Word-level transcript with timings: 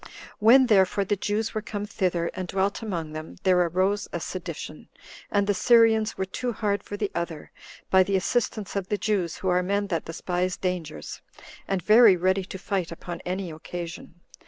When, 0.39 0.65
therefore, 0.65 1.05
the 1.05 1.15
Jews 1.15 1.53
were 1.53 1.61
come 1.61 1.85
thither, 1.85 2.31
and 2.33 2.47
dwelt 2.47 2.81
among 2.81 3.11
them, 3.11 3.35
there 3.43 3.59
arose 3.59 4.07
a 4.11 4.19
sedition, 4.19 4.87
and 5.29 5.45
the 5.45 5.53
Syrians 5.53 6.17
were 6.17 6.25
too 6.25 6.51
hard 6.53 6.81
for 6.81 6.97
the 6.97 7.11
other, 7.13 7.51
by 7.91 8.01
the 8.01 8.15
assistance 8.15 8.75
of 8.75 8.87
the 8.87 8.97
Jews, 8.97 9.35
who 9.35 9.49
are 9.49 9.61
men 9.61 9.85
that 9.89 10.05
despise 10.05 10.57
dangers, 10.57 11.21
and 11.67 11.83
very 11.83 12.17
ready 12.17 12.45
to 12.45 12.57
fight 12.57 12.91
upon 12.91 13.21
any 13.27 13.51
occasion. 13.51 14.15